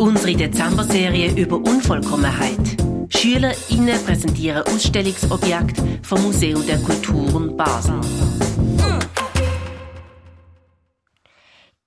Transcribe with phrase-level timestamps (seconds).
[0.00, 2.56] Unsere Dezember-Serie über Unvollkommenheit.
[3.10, 8.00] SchülerInnen präsentieren Ausstellungsobjekte vom Museum der Kulturen Basel.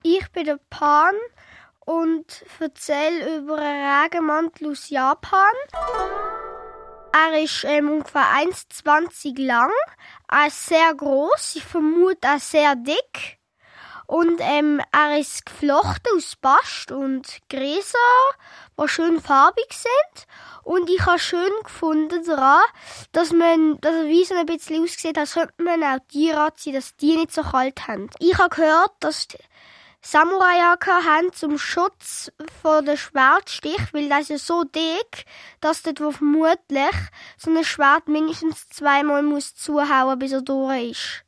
[0.04, 1.16] Ich bin der Pan
[1.84, 5.56] und erzähle über einen Regenmantel aus Japan.
[7.12, 9.72] Er ist ähm, ungefähr 1,20 lang,
[10.30, 13.40] er ist sehr groß, ich vermute auch sehr dick.
[14.06, 17.98] Und ähm, er ist geflochten aus Bast und Gräser,
[18.78, 20.26] die schön farbig sind.
[20.62, 22.62] Und ich habe schön gefunden daran,
[23.12, 26.74] dass man, dass er wie so ein bisschen aussieht, als könnte man auch Tiere anziehen,
[26.74, 28.10] dass die nicht so kalt haben.
[28.18, 29.28] Ich habe gehört, dass
[30.06, 32.30] Samurai haben zum Schutz
[32.62, 35.24] vor dem Schwertstich, weil das ist ja so dick,
[35.62, 36.94] dass dort vermutlich
[37.38, 41.23] so ein Schwert mindestens zweimal muss zuhauen, bis er durch ist.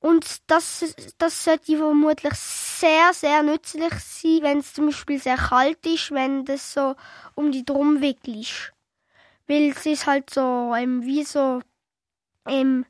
[0.00, 5.84] Und das, das sollte vermutlich sehr, sehr nützlich sein, wenn es zum Beispiel sehr kalt
[5.84, 6.96] ist, wenn das so
[7.34, 8.72] um die drum wickelst.
[9.46, 11.60] Weil es ist halt so, ähm, wie so,
[12.48, 12.86] ähm,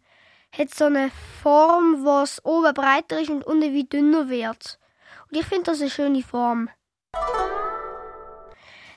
[0.57, 1.11] hat so eine
[1.43, 4.79] Form, wo es oben breiter ist und unten wie dünner wird.
[5.31, 6.71] Und ich finde das eine schöne Form.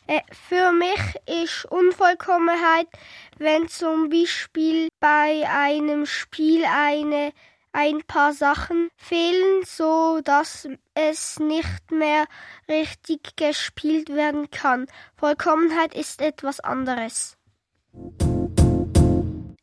[0.05, 2.87] Äh, für mich ist Unvollkommenheit,
[3.37, 7.33] wenn zum Beispiel bei einem Spiel eine
[7.73, 12.25] ein paar Sachen fehlen, so dass es nicht mehr
[12.69, 14.87] richtig gespielt werden kann.
[15.17, 17.35] Vollkommenheit ist etwas anderes.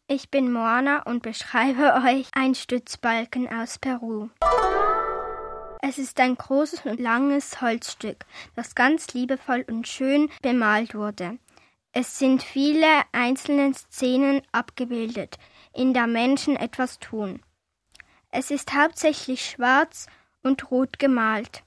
[0.09, 4.29] Ich bin Moana und beschreibe euch ein Stützbalken aus Peru.
[5.83, 11.39] Es ist ein großes und langes Holzstück, das ganz liebevoll und schön bemalt wurde.
[11.93, 15.39] Es sind viele einzelne Szenen abgebildet,
[15.73, 17.41] in der Menschen etwas tun.
[18.33, 20.07] Es ist hauptsächlich schwarz
[20.45, 21.65] und rot gemalt.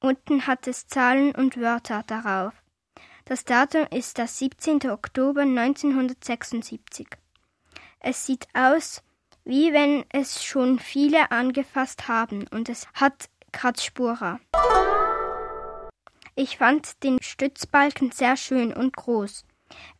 [0.00, 2.52] Unten hat es Zahlen und Wörter darauf.
[3.24, 4.90] Das Datum ist der 17.
[4.90, 7.08] Oktober 1976.
[7.98, 9.02] Es sieht aus,
[9.44, 14.38] wie wenn es schon viele angefasst haben und es hat Kratzspuren.
[16.36, 19.44] Ich fand den Stützbalken sehr schön und groß.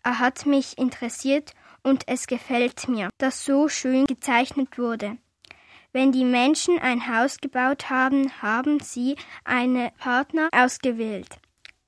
[0.05, 5.19] Er hat mich interessiert und es gefällt mir, dass so schön gezeichnet wurde.
[5.95, 11.29] Wenn die Menschen ein Haus gebaut haben, haben sie einen Partner ausgewählt.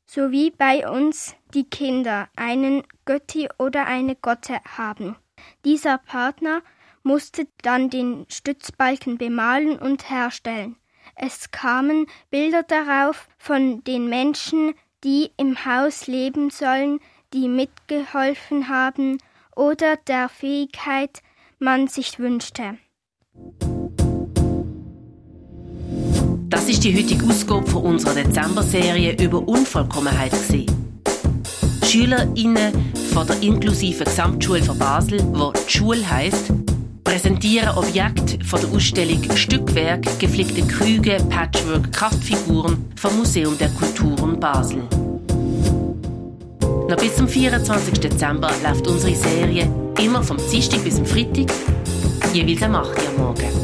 [0.06, 5.17] So wie bei uns die Kinder einen Götti oder eine Gotte haben.
[5.65, 6.62] Dieser Partner
[7.03, 10.77] musste dann den Stützbalken bemalen und herstellen.
[11.17, 17.00] Es kamen Bilder darauf von den Menschen, die im Haus leben sollen,
[17.34, 19.19] die mitgeholfen haben
[19.56, 21.23] oder der Fähigkeit
[21.59, 22.78] man sich wünschte.
[26.66, 30.32] Das ist die heutige Ausgabe von unserer Dezember-Serie über Unvollkommenheit.
[31.84, 36.53] SchülerInnen von der inklusiven Gesamtschule von Basel, wo die Schule heisst,
[37.05, 44.82] präsentieren Objekte von der Ausstellung Stückwerk, geflickte Krüge, Patchwork, Kraftfiguren vom Museum der Kulturen Basel.
[46.88, 48.00] Noch bis zum 24.
[48.00, 49.71] Dezember läuft unsere Serie
[50.03, 51.47] immer vom Dienstag bis zum Freitag,
[52.32, 53.56] jeweils am 8 Uhr morgen.